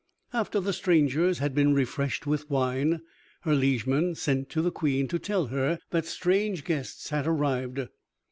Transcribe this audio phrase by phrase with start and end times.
[0.33, 3.03] After the strangers had been refreshed with wine,
[3.41, 7.87] her liegemen sent to the Queen to tell her that strange guests had arrived.